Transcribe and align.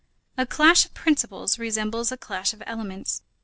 A 0.35 0.47
clash 0.47 0.83
of 0.83 0.95
principles 0.95 1.59
resembles 1.59 2.11
a 2.11 2.17
clash 2.17 2.53
of 2.53 2.63
elements. 2.65 3.21